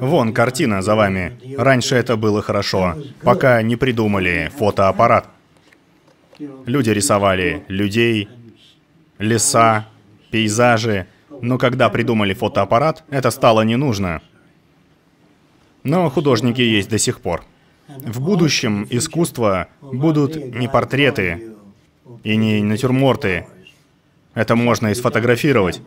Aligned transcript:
Вон 0.00 0.32
картина 0.32 0.82
за 0.82 0.94
вами. 0.94 1.32
Раньше 1.56 1.96
это 1.96 2.16
было 2.16 2.42
хорошо, 2.42 2.96
пока 3.22 3.62
не 3.62 3.76
придумали 3.76 4.50
фотоаппарат. 4.56 5.28
Люди 6.66 6.90
рисовали 6.90 7.64
людей, 7.68 8.28
леса, 9.18 9.86
пейзажи, 10.30 11.06
но 11.40 11.58
когда 11.58 11.88
придумали 11.88 12.34
фотоаппарат, 12.34 13.04
это 13.10 13.30
стало 13.30 13.62
не 13.62 13.76
нужно. 13.76 14.20
Но 15.82 16.10
художники 16.10 16.60
есть 16.60 16.90
до 16.90 16.98
сих 16.98 17.20
пор. 17.20 17.44
В 17.88 18.20
будущем 18.20 18.86
искусство 18.90 19.68
будут 19.80 20.36
не 20.36 20.68
портреты 20.68 21.52
и 22.24 22.36
не 22.36 22.62
натюрморты. 22.62 23.46
Это 24.34 24.56
можно 24.56 24.88
и 24.88 24.94
сфотографировать. 24.94 25.80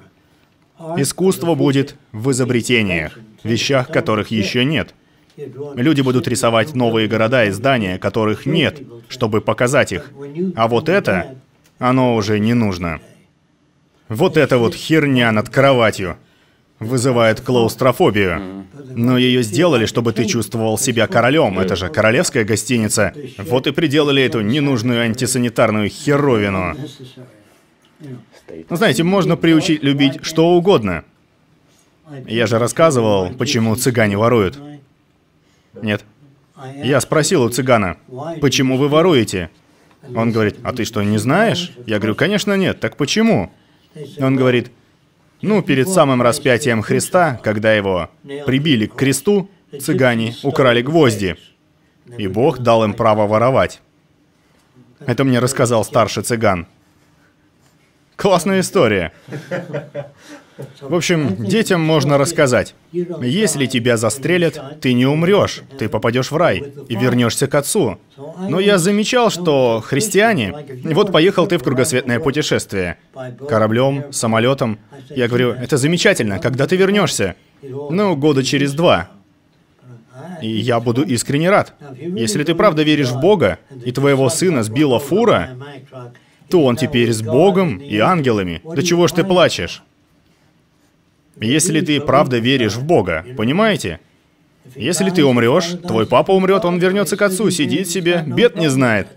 Искусство 0.98 1.56
будет 1.56 1.96
в 2.12 2.32
изобретениях, 2.32 3.20
вещах, 3.44 3.90
которых 3.90 4.30
еще 4.32 4.64
нет. 4.64 4.94
Люди 5.76 6.02
будут 6.02 6.28
рисовать 6.28 6.74
новые 6.74 7.08
города 7.08 7.46
и 7.46 7.52
здания, 7.52 7.98
которых 7.98 8.46
нет, 8.46 8.82
чтобы 9.08 9.42
показать 9.42 9.92
их. 9.92 10.12
А 10.56 10.68
вот 10.68 10.90
это, 10.90 11.36
оно 11.80 12.16
уже 12.16 12.40
не 12.40 12.54
нужно. 12.54 13.00
Вот 14.08 14.38
эта 14.38 14.58
вот 14.58 14.74
херня 14.74 15.32
над 15.32 15.50
кроватью 15.50 16.18
вызывает 16.80 17.42
клаустрофобию. 17.42 18.66
Но 18.96 19.18
ее 19.18 19.44
сделали, 19.44 19.86
чтобы 19.86 20.14
ты 20.14 20.26
чувствовал 20.26 20.78
себя 20.78 21.08
королем. 21.08 21.60
Это 21.60 21.76
же 21.76 21.90
королевская 21.90 22.44
гостиница. 22.44 23.14
Вот 23.38 23.68
и 23.68 23.72
приделали 23.72 24.24
эту 24.24 24.42
ненужную 24.42 25.02
антисанитарную 25.02 25.90
херовину. 25.90 26.76
Ну, 28.70 28.76
знаете, 28.76 29.04
можно 29.04 29.36
приучить 29.38 29.84
любить 29.84 30.20
что 30.24 30.50
угодно. 30.50 31.04
Я 32.28 32.48
же 32.48 32.58
рассказывал, 32.58 33.32
почему 33.32 33.76
цыгане 33.76 34.18
воруют. 34.18 34.60
Нет. 35.82 36.04
Я 36.76 37.00
спросил 37.02 37.44
у 37.44 37.50
цыгана, 37.50 37.98
почему 38.42 38.78
вы 38.78 38.90
воруете? 38.90 39.50
Он 40.16 40.32
говорит, 40.32 40.58
а 40.64 40.74
ты 40.74 40.86
что, 40.86 41.04
не 41.04 41.18
знаешь? 41.18 41.72
Я 41.86 41.98
говорю, 41.98 42.16
конечно 42.16 42.56
нет, 42.58 42.80
так 42.80 42.98
почему? 42.98 43.52
Он 44.20 44.36
говорит, 44.36 44.72
ну, 45.42 45.62
перед 45.62 45.88
самым 45.88 46.22
распятием 46.22 46.82
Христа, 46.82 47.40
когда 47.44 47.74
его 47.74 48.10
прибили 48.46 48.88
к 48.88 48.96
кресту, 48.96 49.50
цыгане 49.80 50.36
украли 50.44 50.82
гвозди, 50.82 51.38
и 52.18 52.28
Бог 52.28 52.60
дал 52.60 52.84
им 52.84 52.94
право 52.94 53.28
воровать. 53.28 53.82
Это 55.06 55.24
мне 55.24 55.40
рассказал 55.40 55.86
старший 55.86 56.24
цыган. 56.24 56.68
Классная 58.20 58.60
история. 58.60 59.14
В 60.82 60.94
общем, 60.94 61.38
детям 61.38 61.80
можно 61.80 62.18
рассказать. 62.18 62.76
Если 62.92 63.66
тебя 63.66 63.96
застрелят, 63.96 64.82
ты 64.82 64.92
не 64.92 65.06
умрешь, 65.06 65.62
ты 65.78 65.88
попадешь 65.88 66.30
в 66.32 66.36
рай 66.36 66.62
и 66.90 66.96
вернешься 66.98 67.48
к 67.48 67.56
отцу. 67.56 67.98
Но 68.18 68.60
я 68.60 68.78
замечал, 68.78 69.30
что 69.30 69.82
христиане... 69.82 70.54
Вот 70.94 71.14
поехал 71.14 71.48
ты 71.48 71.58
в 71.58 71.64
кругосветное 71.64 72.20
путешествие. 72.20 72.98
Кораблем, 73.48 74.12
самолетом. 74.12 74.80
Я 75.10 75.30
говорю, 75.30 75.52
это 75.54 75.78
замечательно, 75.78 76.40
когда 76.40 76.68
ты 76.68 76.76
вернешься? 76.76 77.36
Ну, 77.62 78.18
года 78.18 78.44
через 78.44 78.74
два. 78.74 79.08
И 80.42 80.50
я 80.50 80.82
буду 80.82 81.04
искренне 81.04 81.50
рад. 81.50 81.74
Если 81.96 82.44
ты 82.44 82.54
правда 82.54 82.84
веришь 82.84 83.12
в 83.12 83.22
Бога, 83.22 83.60
и 83.86 83.94
твоего 83.94 84.28
сына 84.28 84.64
сбила 84.64 85.00
фура, 85.00 85.52
то 86.50 86.64
он 86.64 86.76
теперь 86.76 87.12
с 87.12 87.22
Богом 87.22 87.78
и 87.78 87.98
ангелами. 87.98 88.62
Да 88.64 88.82
чего 88.82 89.08
ж 89.08 89.14
ты 89.14 89.24
плачешь? 89.24 89.84
Если 91.40 91.82
ты 91.82 92.02
правда 92.02 92.40
веришь 92.40 92.76
в 92.76 92.84
Бога, 92.84 93.26
понимаете? 93.38 94.00
Если 94.76 95.10
ты 95.10 95.24
умрешь, 95.24 95.70
твой 95.88 96.06
папа 96.06 96.32
умрет, 96.32 96.66
он 96.66 96.80
вернется 96.80 97.18
к 97.18 97.22
отцу, 97.22 97.50
сидит 97.50 97.88
себе, 97.88 98.24
бед 98.26 98.56
не 98.56 98.70
знает. 98.70 99.08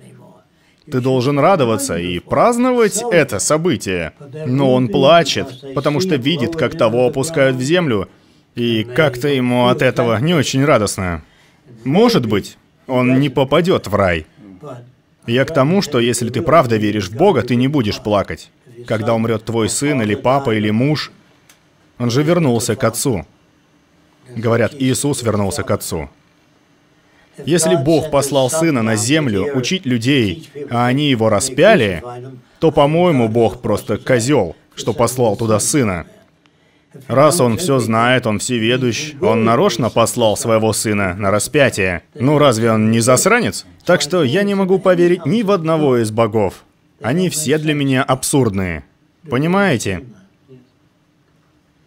Ты 0.91 1.01
должен 1.01 1.39
радоваться 1.39 1.97
и 1.97 2.19
праздновать 2.19 3.03
это 3.11 3.39
событие. 3.39 4.13
Но 4.47 4.73
он 4.73 4.89
плачет, 4.89 5.75
потому 5.75 6.01
что 6.01 6.17
видит, 6.17 6.57
как 6.57 6.77
того 6.77 7.07
опускают 7.07 7.57
в 7.57 7.63
землю, 7.63 8.09
и 8.55 8.85
как-то 8.85 9.29
ему 9.29 9.69
от 9.69 9.83
этого 9.83 10.19
не 10.19 10.35
очень 10.35 10.65
радостно. 10.65 11.23
Может 11.85 12.27
быть, 12.27 12.59
он 12.87 13.21
не 13.21 13.29
попадет 13.29 13.87
в 13.87 13.95
рай. 13.95 14.27
Я 15.27 15.45
к 15.45 15.55
тому, 15.55 15.83
что 15.83 16.01
если 16.01 16.31
ты 16.31 16.43
правда 16.43 16.77
веришь 16.77 17.09
в 17.09 17.17
Бога, 17.17 17.43
ты 17.43 17.55
не 17.55 17.69
будешь 17.69 18.01
плакать. 18.01 18.51
Когда 18.87 19.15
умрет 19.15 19.45
твой 19.45 19.69
сын 19.69 20.03
или 20.03 20.15
папа 20.15 20.55
или 20.55 20.71
муж, 20.71 21.13
он 21.99 22.11
же 22.11 22.23
вернулся 22.23 22.75
к 22.75 22.83
Отцу. 22.83 23.25
Говорят, 24.35 24.75
Иисус 24.75 25.23
вернулся 25.23 25.63
к 25.63 25.71
Отцу. 25.71 26.11
Если 27.47 27.77
Бог 27.77 28.11
послал 28.11 28.51
Сына 28.51 28.83
на 28.83 28.97
землю 28.97 29.57
учить 29.57 29.87
людей, 29.87 30.51
а 30.71 30.87
они 30.87 31.11
его 31.11 31.29
распяли, 31.29 32.03
то, 32.59 32.71
по-моему, 32.71 33.29
Бог 33.29 33.63
просто 33.63 33.99
козел, 33.99 34.57
что 34.75 34.93
послал 34.93 35.37
туда 35.37 35.61
Сына. 35.61 36.07
Раз 37.09 37.41
он 37.41 37.57
все 37.57 37.79
знает, 37.79 38.27
он 38.27 38.39
всеведущ, 38.39 39.15
он 39.21 39.45
нарочно 39.45 39.91
послал 39.91 40.37
своего 40.37 40.73
сына 40.73 41.15
на 41.15 41.31
распятие. 41.31 42.03
Ну 42.15 42.39
разве 42.39 42.71
он 42.71 42.91
не 42.91 43.01
засранец? 43.01 43.67
Так 43.85 44.03
что 44.03 44.23
я 44.23 44.43
не 44.43 44.55
могу 44.55 44.79
поверить 44.79 45.27
ни 45.27 45.43
в 45.43 45.51
одного 45.51 45.99
из 45.99 46.11
богов. 46.11 46.65
Они 47.01 47.29
все 47.31 47.59
для 47.59 47.75
меня 47.75 48.03
абсурдные. 48.03 48.85
Понимаете? 49.29 50.05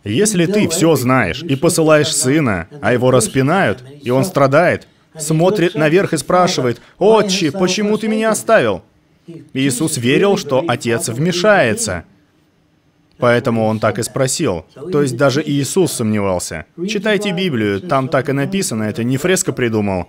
Если 0.04 0.46
ты 0.46 0.68
все 0.70 0.96
знаешь 0.96 1.42
и 1.42 1.56
посылаешь 1.56 2.14
сына, 2.14 2.68
а 2.82 2.94
его 2.94 3.12
распинают, 3.12 3.84
и 4.04 4.12
он 4.12 4.24
страдает, 4.24 4.88
смотрит 5.18 5.76
наверх 5.76 6.14
и 6.14 6.18
спрашивает, 6.18 6.82
«Отче, 7.00 7.52
почему 7.52 7.98
ты 7.98 8.08
меня 8.08 8.32
оставил?» 8.32 8.84
Иисус 9.54 9.98
верил, 9.98 10.38
что 10.38 10.64
Отец 10.68 11.10
вмешается– 11.10 12.06
Поэтому 13.18 13.66
он 13.66 13.80
так 13.80 14.00
и 14.00 14.04
спросил. 14.04 14.66
То 14.92 15.02
есть 15.02 15.16
даже 15.16 15.42
Иисус 15.46 15.94
сомневался. 15.94 16.66
Читайте 16.88 17.32
Библию, 17.32 17.82
там 17.82 18.10
так 18.10 18.30
и 18.30 18.34
написано, 18.34 18.84
это 18.84 19.04
не 19.04 19.18
фреско 19.18 19.54
придумал. 19.54 20.08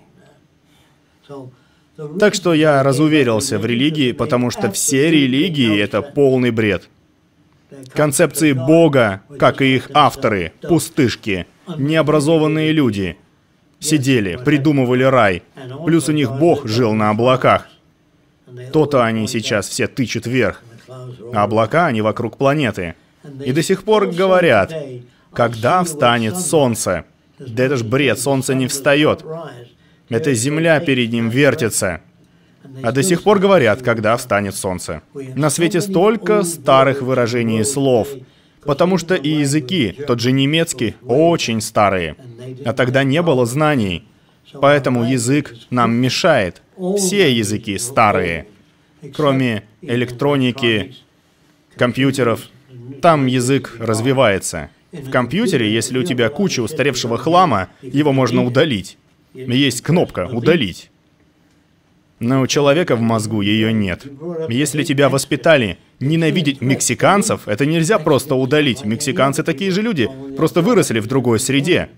Так 2.19 2.35
что 2.35 2.53
я 2.53 2.83
разуверился 2.83 3.57
в 3.57 3.65
религии, 3.65 4.11
потому 4.11 4.51
что 4.51 4.71
все 4.71 5.09
религии— 5.09 5.79
это 5.81 6.01
полный 6.01 6.51
бред. 6.51 6.89
Концепции 7.93 8.53
Бога, 8.53 9.23
как 9.39 9.61
и 9.61 9.75
их 9.75 9.89
авторы, 9.93 10.53
пустышки, 10.61 11.47
необразованные 11.77 12.71
люди, 12.71 13.17
сидели, 13.79 14.37
придумывали 14.37 15.03
рай, 15.03 15.43
плюс 15.85 16.07
у 16.07 16.11
них 16.11 16.31
Бог 16.31 16.67
жил 16.67 16.93
на 16.93 17.09
облаках. 17.09 17.67
То-то 18.71 19.03
они 19.03 19.27
сейчас 19.27 19.67
все 19.67 19.87
тычут 19.87 20.27
вверх 20.27 20.63
облака, 21.33 21.87
они 21.87 22.01
вокруг 22.01 22.37
планеты. 22.37 22.95
И 23.45 23.51
до 23.51 23.61
сих 23.61 23.83
пор 23.83 24.07
говорят, 24.07 24.73
когда 25.33 25.83
встанет 25.83 26.37
солнце? 26.37 27.05
Да 27.39 27.63
это 27.63 27.77
ж 27.77 27.83
бред, 27.83 28.19
солнце 28.19 28.55
не 28.55 28.67
встает. 28.67 29.23
Это 30.09 30.33
земля 30.33 30.79
перед 30.79 31.11
ним 31.11 31.29
вертится. 31.29 32.01
А 32.83 32.91
до 32.91 33.03
сих 33.03 33.23
пор 33.23 33.39
говорят, 33.39 33.81
когда 33.81 34.17
встанет 34.17 34.55
солнце. 34.55 35.01
На 35.13 35.49
свете 35.49 35.81
столько 35.81 36.43
старых 36.43 37.01
выражений 37.01 37.61
и 37.61 37.63
слов, 37.63 38.09
потому 38.63 38.97
что 38.97 39.15
и 39.15 39.29
языки, 39.29 39.95
тот 40.07 40.19
же 40.19 40.31
немецкий, 40.31 40.95
очень 41.03 41.61
старые. 41.61 42.15
А 42.65 42.73
тогда 42.73 43.03
не 43.03 43.21
было 43.21 43.45
знаний. 43.45 44.07
Поэтому 44.53 45.03
язык 45.03 45.53
нам 45.69 45.93
мешает. 45.93 46.61
Все 46.97 47.31
языки 47.31 47.77
старые 47.77 48.47
кроме 49.15 49.63
электроники, 49.81 50.95
компьютеров. 51.75 52.41
Там 53.01 53.25
язык 53.27 53.75
развивается. 53.79 54.69
В 54.91 55.09
компьютере, 55.09 55.71
если 55.71 55.99
у 55.99 56.03
тебя 56.03 56.29
куча 56.29 56.61
устаревшего 56.61 57.17
хлама, 57.17 57.69
его 57.81 58.13
можно 58.13 58.43
удалить. 58.45 58.97
Есть 59.33 59.81
кнопка 59.81 60.27
«Удалить». 60.31 60.89
Но 62.19 62.41
у 62.41 62.47
человека 62.47 62.95
в 62.95 63.01
мозгу 63.01 63.41
ее 63.41 63.71
нет. 63.71 64.07
Если 64.49 64.83
тебя 64.83 65.07
воспитали 65.07 65.77
ненавидеть 65.99 66.61
мексиканцев, 66.61 67.47
это 67.47 67.67
нельзя 67.67 67.99
просто 67.99 68.33
удалить. 68.33 68.83
Мексиканцы 68.83 69.43
такие 69.43 69.69
же 69.69 69.83
люди, 69.83 70.09
просто 70.35 70.61
выросли 70.61 70.99
в 70.99 71.05
другой 71.05 71.39
среде. 71.39 71.89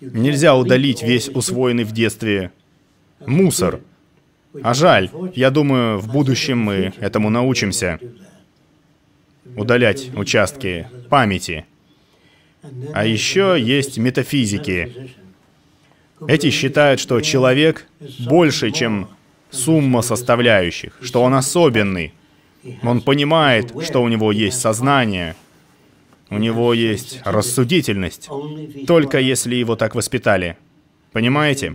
Нельзя 0.00 0.56
удалить 0.56 1.02
весь 1.02 1.28
усвоенный 1.28 1.84
в 1.84 1.92
детстве 1.92 2.52
мусор. 3.26 3.80
А 4.62 4.74
жаль, 4.74 5.10
я 5.34 5.50
думаю, 5.50 5.98
в 5.98 6.12
будущем 6.12 6.58
мы 6.58 6.92
этому 6.98 7.30
научимся. 7.30 8.00
Удалять 9.56 10.10
участки 10.14 10.88
памяти. 11.08 11.66
А 12.92 13.06
еще 13.06 13.56
есть 13.58 13.98
метафизики. 13.98 15.12
Эти 16.26 16.50
считают, 16.50 17.00
что 17.00 17.20
человек 17.20 17.86
больше, 18.18 18.70
чем 18.70 19.08
сумма 19.50 20.02
составляющих, 20.02 20.98
что 21.00 21.22
он 21.22 21.34
особенный. 21.34 22.12
Он 22.82 23.00
понимает, 23.00 23.72
что 23.84 24.02
у 24.02 24.08
него 24.08 24.32
есть 24.32 24.60
сознание. 24.60 25.34
У 26.28 26.38
него 26.38 26.74
есть 26.74 27.20
рассудительность. 27.24 28.28
Только 28.86 29.18
если 29.18 29.54
его 29.54 29.76
так 29.76 29.94
воспитали. 29.94 30.56
Понимаете? 31.12 31.74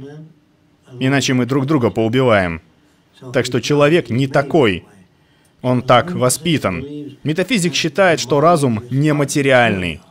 Иначе 1.00 1.34
мы 1.34 1.46
друг 1.46 1.66
друга 1.66 1.90
поубиваем. 1.90 2.62
Так 3.34 3.46
что 3.46 3.62
человек 3.62 4.10
не 4.10 4.28
такой. 4.28 4.86
Он 5.62 5.82
так 5.82 6.12
воспитан. 6.12 6.86
Метафизик 7.24 7.74
считает, 7.74 8.20
что 8.20 8.40
разум 8.40 8.84
нематериальный. 8.90 10.02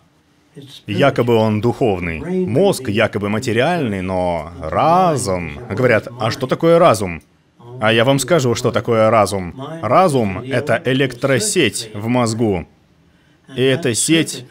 Якобы 0.87 1.35
он 1.35 1.61
духовный. 1.61 2.21
Мозг 2.47 2.88
якобы 2.88 3.29
материальный, 3.29 4.03
но 4.03 4.53
разум... 4.61 5.59
Говорят, 5.71 6.09
а 6.21 6.31
что 6.31 6.47
такое 6.47 6.79
разум? 6.79 7.23
А 7.81 7.93
я 7.93 8.05
вам 8.05 8.19
скажу, 8.19 8.55
что 8.55 8.71
такое 8.71 9.11
разум. 9.11 9.55
Разум— 9.82 10.38
это 10.47 10.81
электросеть 10.85 11.91
в 11.94 12.06
мозгу. 12.09 12.67
И 13.56 13.62
эта 13.62 13.94
сеть 13.94 14.44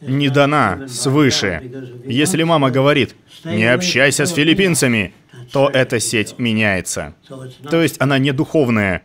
не 0.00 0.28
дана 0.28 0.88
свыше. 0.88 1.62
Если 2.04 2.42
мама 2.42 2.70
говорит, 2.70 3.14
не 3.44 3.64
общайся 3.64 4.26
с 4.26 4.32
филиппинцами, 4.32 5.12
то 5.52 5.68
эта 5.68 6.00
сеть 6.00 6.38
меняется. 6.38 7.14
То 7.70 7.82
есть 7.82 7.96
она 8.00 8.18
не 8.18 8.32
духовная. 8.32 9.02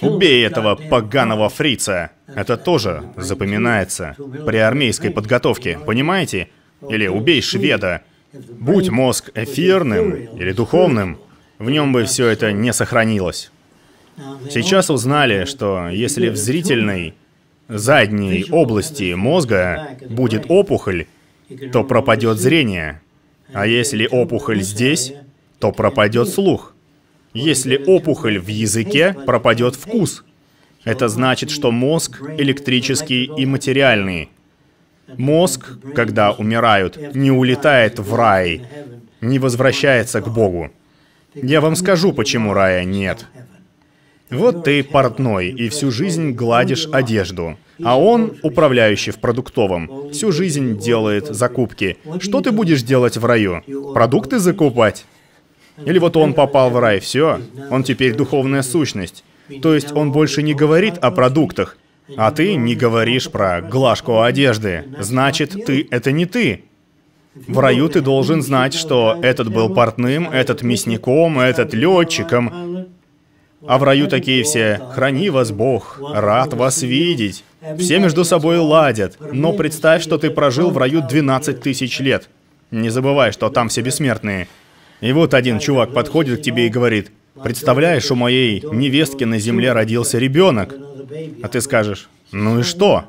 Убей 0.00 0.46
этого 0.46 0.76
поганого 0.76 1.48
фрица. 1.48 2.10
Это 2.26 2.56
тоже 2.56 3.04
запоминается 3.16 4.16
при 4.46 4.58
армейской 4.58 5.10
подготовке, 5.10 5.78
понимаете? 5.78 6.48
Или 6.88 7.06
убей 7.08 7.42
шведа. 7.42 8.02
Будь 8.32 8.90
мозг 8.90 9.30
эфирным 9.34 10.14
или 10.14 10.52
духовным, 10.52 11.18
в 11.58 11.70
нем 11.70 11.92
бы 11.92 12.04
все 12.04 12.28
это 12.28 12.52
не 12.52 12.72
сохранилось. 12.72 13.50
Сейчас 14.50 14.90
узнали, 14.90 15.44
что 15.44 15.88
если 15.88 16.28
в 16.28 16.36
зрительной 16.36 17.14
задней 17.68 18.46
области 18.50 19.14
мозга 19.14 19.96
будет 20.08 20.46
опухоль, 20.48 21.06
то 21.72 21.84
пропадет 21.84 22.38
зрение. 22.38 23.00
А 23.52 23.66
если 23.66 24.06
опухоль 24.06 24.62
здесь, 24.62 25.14
то 25.58 25.72
пропадет 25.72 26.28
слух. 26.28 26.74
Если 27.34 27.76
опухоль 27.86 28.38
в 28.38 28.48
языке, 28.48 29.14
пропадет 29.26 29.74
вкус. 29.74 30.24
Это 30.84 31.08
значит, 31.08 31.50
что 31.50 31.70
мозг 31.70 32.22
электрический 32.38 33.24
и 33.24 33.46
материальный. 33.46 34.30
Мозг, 35.16 35.78
когда 35.94 36.32
умирают, 36.32 37.14
не 37.14 37.30
улетает 37.30 37.98
в 37.98 38.14
рай, 38.14 38.62
не 39.20 39.38
возвращается 39.38 40.20
к 40.20 40.28
Богу. 40.32 40.70
Я 41.34 41.60
вам 41.60 41.76
скажу, 41.76 42.12
почему 42.12 42.52
рая 42.52 42.84
нет. 42.84 43.26
Вот 44.30 44.64
ты 44.64 44.84
портной 44.84 45.48
и 45.48 45.68
всю 45.70 45.90
жизнь 45.90 46.32
гладишь 46.32 46.86
одежду, 46.92 47.56
а 47.82 47.98
он, 47.98 48.36
управляющий 48.42 49.10
в 49.10 49.18
продуктовом, 49.18 50.10
всю 50.10 50.32
жизнь 50.32 50.78
делает 50.78 51.28
закупки. 51.28 51.96
Что 52.20 52.42
ты 52.42 52.52
будешь 52.52 52.82
делать 52.82 53.16
в 53.16 53.24
раю? 53.24 53.62
Продукты 53.94 54.38
закупать? 54.38 55.06
Или 55.84 55.98
вот 55.98 56.16
он 56.16 56.34
попал 56.34 56.70
в 56.70 56.78
рай, 56.78 57.00
все, 57.00 57.40
он 57.70 57.82
теперь 57.82 58.14
духовная 58.14 58.62
сущность. 58.62 59.24
То 59.62 59.74
есть 59.74 59.92
он 59.92 60.12
больше 60.12 60.42
не 60.42 60.54
говорит 60.54 60.98
о 60.98 61.10
продуктах, 61.10 61.76
а 62.16 62.30
ты 62.30 62.54
не 62.54 62.74
говоришь 62.74 63.30
про 63.30 63.60
глажку 63.60 64.22
одежды. 64.22 64.84
Значит, 64.98 65.64
ты— 65.64 65.86
это 65.90 66.12
не 66.12 66.26
ты. 66.26 66.64
В 67.34 67.58
раю 67.58 67.88
ты 67.88 68.00
должен 68.00 68.42
знать, 68.42 68.74
что 68.74 69.18
этот 69.22 69.52
был 69.52 69.72
портным, 69.72 70.28
этот 70.28 70.62
мясником, 70.62 71.38
этот 71.38 71.72
летчиком. 71.72 72.86
А 73.66 73.78
в 73.78 73.82
раю 73.82 74.08
такие 74.08 74.44
все 74.44 74.80
«Храни 74.92 75.30
вас 75.30 75.50
Бог, 75.50 76.00
рад 76.00 76.54
вас 76.54 76.82
видеть». 76.82 77.44
Все 77.76 77.98
между 77.98 78.24
собой 78.24 78.58
ладят, 78.58 79.18
но 79.32 79.52
представь, 79.52 80.02
что 80.02 80.16
ты 80.16 80.30
прожил 80.30 80.70
в 80.70 80.78
раю 80.78 81.02
12 81.02 81.60
тысяч 81.60 81.98
лет. 81.98 82.28
Не 82.70 82.88
забывай, 82.88 83.32
что 83.32 83.50
там 83.50 83.68
все 83.68 83.80
бессмертные. 83.80 84.48
И 85.00 85.12
вот 85.12 85.34
один 85.34 85.58
чувак 85.58 85.92
подходит 85.92 86.40
к 86.40 86.42
тебе 86.42 86.66
и 86.66 86.70
говорит, 86.70 87.10
«Представляешь, 87.42 88.10
у 88.10 88.14
моей 88.14 88.62
невестки 88.72 89.24
на 89.24 89.38
земле 89.38 89.72
родился 89.72 90.18
ребенок». 90.18 90.74
А 91.42 91.48
ты 91.48 91.60
скажешь, 91.60 92.08
«Ну 92.32 92.60
и 92.60 92.62
что?» 92.62 93.04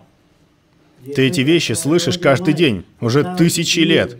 Ты 1.15 1.27
эти 1.27 1.41
вещи 1.41 1.73
слышишь 1.73 2.17
каждый 2.17 2.53
день, 2.53 2.83
уже 2.99 3.35
тысячи 3.37 3.79
лет. 3.79 4.17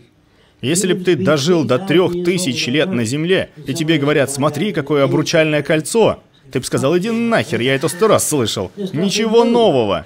Если 0.62 0.94
бы 0.94 1.04
ты 1.04 1.16
дожил 1.16 1.64
до 1.64 1.78
трех 1.78 2.12
тысяч 2.26 2.68
лет 2.68 2.92
на 2.92 3.06
Земле, 3.06 3.50
и 3.66 3.74
тебе 3.74 3.98
говорят, 3.98 4.30
смотри, 4.30 4.74
какое 4.74 5.04
обручальное 5.04 5.62
кольцо, 5.62 6.22
ты 6.52 6.60
бы 6.60 6.66
сказал, 6.66 6.98
иди 6.98 7.12
нахер, 7.12 7.62
я 7.62 7.76
это 7.76 7.88
сто 7.88 8.08
раз 8.08 8.28
слышал. 8.28 8.72
Ничего 8.76 9.46
нового. 9.46 10.06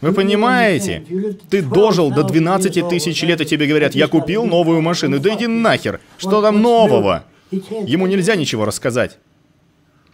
Вы 0.00 0.12
понимаете? 0.12 1.04
Ты 1.50 1.62
дожил 1.62 2.10
до 2.10 2.22
12 2.22 2.88
тысяч 2.88 3.22
лет, 3.22 3.40
и 3.40 3.44
тебе 3.44 3.66
говорят, 3.66 3.94
я 3.94 4.08
купил 4.08 4.46
новую 4.46 4.80
машину. 4.80 5.18
Да 5.20 5.34
иди 5.34 5.46
нахер. 5.46 6.00
Что 6.18 6.40
там 6.40 6.62
нового? 6.62 7.24
Ему 7.50 8.06
нельзя 8.06 8.36
ничего 8.36 8.64
рассказать. 8.64 9.18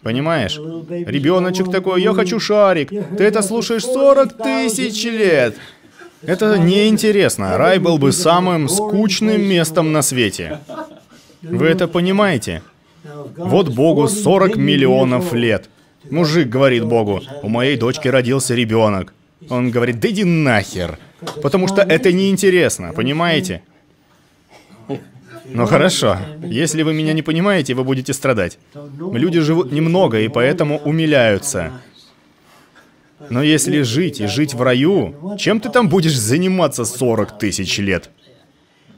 Понимаешь? 0.01 0.57
Ребеночек 0.57 1.71
такой, 1.71 2.01
я 2.01 2.13
хочу 2.13 2.39
шарик. 2.39 2.89
Ты 2.89 3.23
это 3.23 3.41
слушаешь 3.41 3.83
40 3.83 4.37
тысяч 4.37 5.03
лет. 5.05 5.55
Это 6.21 6.57
неинтересно. 6.57 7.57
Рай 7.57 7.79
был 7.79 7.97
бы 7.97 8.11
самым 8.11 8.67
скучным 8.69 9.41
местом 9.41 9.91
на 9.91 10.01
свете. 10.01 10.59
Вы 11.41 11.67
это 11.67 11.87
понимаете? 11.87 12.61
Вот 13.37 13.69
Богу 13.69 14.07
40 14.07 14.57
миллионов 14.57 15.33
лет. 15.33 15.69
Мужик 16.09 16.47
говорит 16.49 16.85
Богу, 16.85 17.21
у 17.43 17.49
моей 17.49 17.77
дочки 17.77 18.07
родился 18.07 18.55
ребенок. 18.55 19.13
Он 19.49 19.71
говорит, 19.71 19.99
да 19.99 20.09
иди 20.09 20.23
нахер. 20.23 20.97
Потому 21.41 21.67
что 21.67 21.81
это 21.81 22.11
неинтересно, 22.11 22.93
понимаете? 22.93 23.61
Ну 25.45 25.65
хорошо, 25.65 26.17
если 26.43 26.83
вы 26.83 26.93
меня 26.93 27.13
не 27.13 27.21
понимаете, 27.21 27.73
вы 27.73 27.83
будете 27.83 28.13
страдать. 28.13 28.59
Люди 28.99 29.39
живут 29.39 29.71
немного 29.71 30.19
и 30.19 30.27
поэтому 30.27 30.79
умиляются. 30.79 31.71
Но 33.29 33.41
если 33.41 33.81
жить 33.81 34.19
и 34.19 34.27
жить 34.27 34.53
в 34.53 34.61
раю, 34.61 35.35
чем 35.39 35.59
ты 35.59 35.69
там 35.69 35.89
будешь 35.89 36.17
заниматься 36.17 36.85
40 36.85 37.39
тысяч 37.39 37.77
лет? 37.79 38.09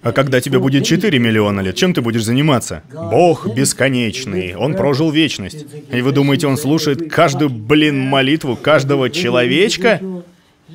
А 0.01 0.13
когда 0.13 0.39
тебе 0.39 0.59
будет 0.59 0.85
4 0.85 1.19
миллиона 1.19 1.59
лет, 1.59 1.75
чем 1.75 1.93
ты 1.93 2.01
будешь 2.01 2.23
заниматься? 2.23 2.83
Бог 2.93 3.53
бесконечный, 3.53 4.55
Он 4.55 4.75
прожил 4.75 5.11
вечность. 5.11 5.65
И 5.91 6.01
вы 6.01 6.11
думаете, 6.13 6.47
Он 6.47 6.57
слушает 6.57 7.11
каждую, 7.11 7.49
блин, 7.49 7.99
молитву 7.99 8.55
каждого 8.55 9.09
человечка? 9.09 9.99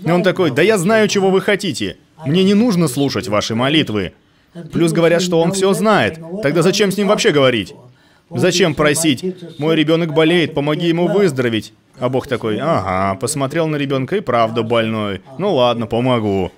И 0.04 0.10
он 0.10 0.22
такой, 0.22 0.50
да 0.50 0.62
я 0.62 0.78
знаю, 0.78 1.08
чего 1.08 1.30
вы 1.30 1.40
хотите. 1.40 1.96
Мне 2.24 2.44
не 2.44 2.55
нужно 2.55 2.88
слушать 2.88 3.29
ваши 3.29 3.55
молитвы. 3.55 4.12
Плюс 4.72 4.93
говорят, 4.93 5.22
что 5.22 5.40
он 5.40 5.52
все 5.52 5.72
знает. 5.72 6.19
Тогда 6.43 6.62
зачем 6.62 6.90
с 6.93 6.96
ним 6.96 7.08
вообще 7.08 7.31
говорить? 7.31 7.74
Зачем 8.31 8.74
просить? 8.74 9.24
Мой 9.58 9.76
ребенок 9.76 10.14
болеет, 10.14 10.55
помоги 10.55 10.88
ему 10.88 11.08
выздороветь. 11.08 11.72
А 11.98 12.08
Бог 12.08 12.26
такой, 12.26 12.58
ага, 12.58 13.19
посмотрел 13.19 13.67
на 13.67 13.76
ребенка 13.76 14.17
и 14.17 14.20
правда 14.20 14.62
больной. 14.62 15.22
Ну 15.38 15.55
ладно, 15.55 15.86
помогу. 15.86 16.52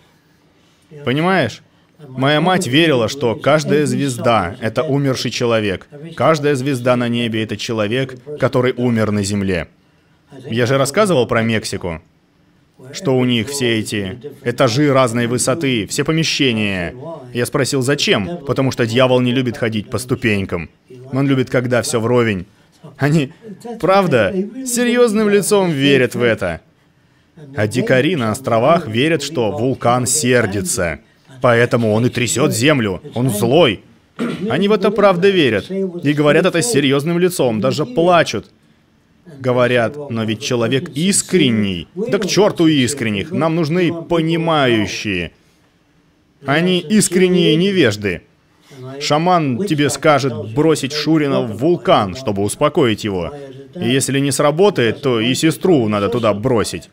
Понимаешь? 1.04 1.62
Моя 2.08 2.40
мать 2.40 2.66
верила, 2.66 3.08
что 3.08 3.34
каждая 3.34 3.86
звезда— 3.86 4.56
это 4.60 4.82
умерший 4.82 5.30
человек. 5.30 5.88
Каждая 6.14 6.54
звезда 6.54 6.94
на 6.96 7.08
небе— 7.08 7.42
это 7.44 7.56
человек, 7.56 8.18
который 8.38 8.72
умер 8.76 9.10
на 9.10 9.22
земле. 9.22 9.68
Я 10.44 10.66
же 10.66 10.76
рассказывал 10.76 11.26
про 11.26 11.42
Мексику 11.42 12.02
что 12.92 13.16
у 13.16 13.24
них 13.24 13.48
все 13.48 13.78
эти 13.78 14.18
этажи 14.44 14.92
разной 14.92 15.26
высоты, 15.26 15.86
все 15.86 16.04
помещения. 16.04 16.94
Я 17.32 17.46
спросил, 17.46 17.82
зачем? 17.82 18.38
Потому 18.46 18.70
что 18.70 18.86
дьявол 18.86 19.20
не 19.20 19.32
любит 19.32 19.56
ходить 19.56 19.90
по 19.90 19.98
ступенькам. 19.98 20.68
Он 21.12 21.26
любит, 21.26 21.50
когда 21.50 21.82
все 21.82 22.00
вровень. 22.00 22.46
Они, 22.98 23.32
правда, 23.80 24.32
серьезным 24.66 25.28
лицом 25.28 25.70
верят 25.70 26.14
в 26.14 26.22
это. 26.22 26.60
А 27.54 27.66
дикари 27.66 28.16
на 28.16 28.30
островах 28.30 28.86
верят, 28.86 29.22
что 29.22 29.50
вулкан 29.50 30.06
сердится. 30.06 31.00
Поэтому 31.42 31.92
он 31.92 32.06
и 32.06 32.10
трясет 32.10 32.52
землю. 32.54 33.02
Он 33.14 33.30
злой. 33.30 33.82
Они 34.48 34.68
в 34.68 34.72
это 34.72 34.90
правда 34.90 35.28
верят. 35.28 35.70
И 35.70 36.12
говорят 36.12 36.46
это 36.46 36.62
серьезным 36.62 37.18
лицом, 37.18 37.60
даже 37.60 37.84
плачут. 37.84 38.46
Говорят, 39.38 40.10
но 40.10 40.24
ведь 40.24 40.42
человек 40.42 40.90
искренний. 40.94 41.88
Да 41.94 42.18
к 42.18 42.26
черту 42.26 42.66
искренних, 42.66 43.30
нам 43.30 43.54
нужны 43.54 43.92
понимающие. 43.92 45.32
Они 46.44 46.80
искренние 46.80 47.56
невежды. 47.56 48.22
Шаман 49.00 49.64
тебе 49.64 49.90
скажет 49.90 50.54
бросить 50.54 50.92
Шурина 50.92 51.42
в 51.42 51.56
вулкан, 51.56 52.14
чтобы 52.14 52.42
успокоить 52.42 53.04
его. 53.04 53.32
И 53.74 53.88
если 53.88 54.20
не 54.20 54.32
сработает, 54.32 55.02
то 55.02 55.20
и 55.20 55.34
сестру 55.34 55.88
надо 55.88 56.08
туда 56.08 56.32
бросить. 56.34 56.90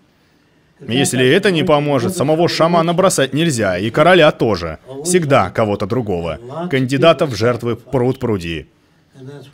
Если 0.87 1.25
это 1.25 1.51
не 1.51 1.63
поможет, 1.63 2.15
самого 2.15 2.49
шамана 2.49 2.93
бросать 2.93 3.33
нельзя, 3.33 3.77
и 3.77 3.89
короля 3.89 4.31
тоже. 4.31 4.79
Всегда 5.05 5.49
кого-то 5.49 5.85
другого. 5.85 6.39
Кандидатов 6.69 7.29
в 7.29 7.35
жертвы 7.35 7.75
пруд 7.75 8.19
пруди. 8.19 8.67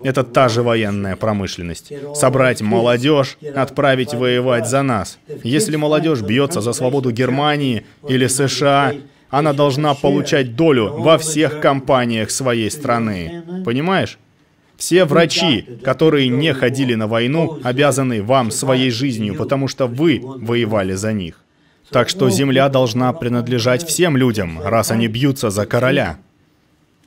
Это 0.04 0.24
та 0.24 0.50
же 0.50 0.62
военная 0.64 1.16
промышленность. 1.16 1.92
Собрать 2.16 2.62
молодежь, 2.62 3.38
отправить 3.56 4.14
воевать 4.14 4.68
за 4.68 4.82
нас. 4.82 5.20
Если 5.44 5.76
молодежь 5.76 6.22
бьется 6.22 6.62
за 6.62 6.74
свободу 6.74 7.12
Германии 7.12 7.86
или 8.08 8.28
США, 8.28 8.94
она 9.30 9.54
должна 9.54 9.94
получать 9.94 10.56
долю 10.56 10.94
во 10.98 11.18
всех 11.18 11.60
компаниях 11.60 12.32
своей 12.32 12.72
страны. 12.72 13.44
Понимаешь? 13.66 14.18
Все 14.78 15.04
врачи, 15.04 15.66
которые 15.84 16.30
не 16.30 16.54
ходили 16.54 16.96
на 16.96 17.08
войну, 17.08 17.60
обязаны 17.64 18.24
вам 18.24 18.50
своей 18.50 18.92
жизнью, 18.92 19.36
потому 19.36 19.68
что 19.68 19.88
вы 19.88 20.22
воевали 20.24 20.94
за 20.94 21.12
них. 21.12 21.44
Так 21.92 22.08
что 22.08 22.30
земля 22.30 22.70
должна 22.70 23.12
принадлежать 23.14 23.86
всем 23.86 24.16
людям, 24.16 24.62
раз 24.64 24.92
они 24.92 25.08
бьются 25.08 25.50
за 25.50 25.66
короля. 25.66 26.18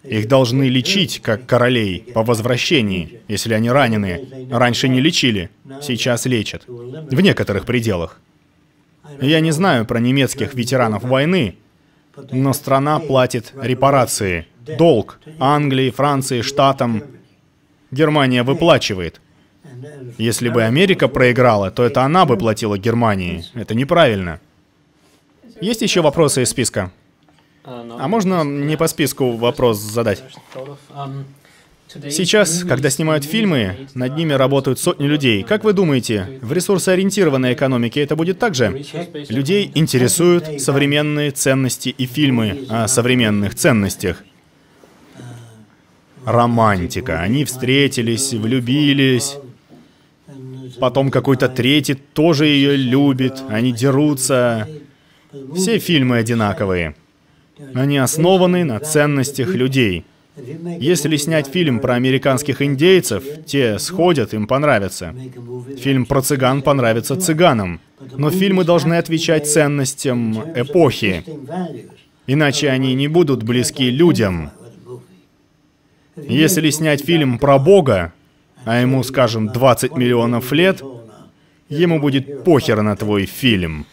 Их 0.04 0.26
должны 0.26 0.68
лечить, 0.68 1.20
как 1.20 1.46
королей, 1.46 2.00
по 2.12 2.24
возвращении, 2.24 3.20
если 3.28 3.54
они 3.54 3.70
ранены. 3.70 4.48
Раньше 4.50 4.88
не 4.88 5.00
лечили, 5.00 5.50
сейчас 5.80 6.26
лечат. 6.26 6.64
В 6.66 7.20
некоторых 7.20 7.64
пределах. 7.64 8.20
Я 9.20 9.40
не 9.40 9.52
знаю 9.52 9.84
про 9.84 10.00
немецких 10.00 10.54
ветеранов 10.54 11.04
войны, 11.04 11.56
но 12.30 12.52
страна 12.52 12.98
платит 12.98 13.52
репарации, 13.60 14.46
долг 14.78 15.20
Англии, 15.38 15.90
Франции, 15.90 16.42
Штатам. 16.42 17.04
Германия 17.90 18.42
выплачивает. 18.42 19.20
Если 20.18 20.48
бы 20.48 20.64
Америка 20.64 21.08
проиграла, 21.08 21.70
то 21.70 21.84
это 21.84 22.02
она 22.02 22.24
бы 22.24 22.36
платила 22.36 22.76
Германии. 22.78 23.44
Это 23.54 23.74
неправильно. 23.74 24.40
Есть 25.60 25.82
еще 25.82 26.00
вопросы 26.00 26.42
из 26.42 26.50
списка? 26.50 26.90
А 27.64 28.08
можно 28.08 28.42
не 28.44 28.76
по 28.76 28.88
списку 28.88 29.36
вопрос 29.36 29.78
задать? 29.78 30.22
Сейчас, 32.10 32.64
когда 32.64 32.88
снимают 32.90 33.24
фильмы, 33.24 33.86
над 33.94 34.16
ними 34.16 34.32
работают 34.32 34.78
сотни 34.78 35.06
людей. 35.06 35.42
Как 35.42 35.62
вы 35.62 35.74
думаете, 35.74 36.38
в 36.40 36.52
ресурсоориентированной 36.52 37.52
экономике 37.52 38.00
это 38.00 38.16
будет 38.16 38.38
так 38.38 38.54
же? 38.54 38.82
Людей 39.28 39.70
интересуют 39.74 40.60
современные 40.60 41.32
ценности 41.32 41.90
и 41.90 42.06
фильмы 42.06 42.66
о 42.70 42.88
современных 42.88 43.54
ценностях. 43.54 44.24
Романтика. 46.24 47.20
Они 47.20 47.44
встретились, 47.44 48.32
влюбились. 48.32 49.36
Потом 50.80 51.10
какой-то 51.10 51.48
третий 51.48 51.94
тоже 51.94 52.46
ее 52.46 52.76
любит. 52.76 53.42
Они 53.48 53.72
дерутся. 53.72 54.66
Все 55.54 55.78
фильмы 55.78 56.18
одинаковые. 56.18 56.94
Они 57.74 57.98
основаны 57.98 58.64
на 58.64 58.80
ценностях 58.80 59.54
людей. 59.54 60.04
Если 60.36 61.16
снять 61.16 61.46
фильм 61.46 61.80
про 61.80 61.94
американских 61.94 62.62
индейцев, 62.62 63.22
те 63.44 63.78
сходят, 63.78 64.32
им 64.32 64.46
понравится. 64.46 65.14
Фильм 65.78 66.06
про 66.06 66.22
цыган 66.22 66.62
понравится 66.62 67.16
цыганам. 67.16 67.80
Но 68.16 68.30
фильмы 68.30 68.64
должны 68.64 68.94
отвечать 68.94 69.46
ценностям 69.46 70.42
эпохи. 70.54 71.24
Иначе 72.26 72.70
они 72.70 72.94
не 72.94 73.08
будут 73.08 73.42
близки 73.42 73.90
людям. 73.90 74.50
Если 76.16 76.70
снять 76.70 77.04
фильм 77.04 77.38
про 77.38 77.58
Бога, 77.58 78.12
а 78.64 78.80
ему, 78.80 79.02
скажем, 79.02 79.48
20 79.48 79.96
миллионов 79.96 80.52
лет, 80.52 80.82
ему 81.68 82.00
будет 82.00 82.44
похер 82.44 82.82
на 82.82 82.96
твой 82.96 83.26
фильм. 83.26 83.86